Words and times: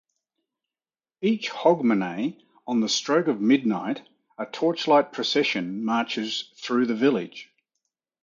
Each 1.21 1.51
Hogmanay, 1.51 2.41
on 2.65 2.79
the 2.79 2.89
stroke 2.89 3.27
of 3.27 3.39
midnight, 3.39 4.01
a 4.35 4.47
torchlight 4.47 5.13
procession 5.13 5.85
marches 5.85 6.51
through 6.57 6.87
the 6.87 6.95
village. 6.95 7.51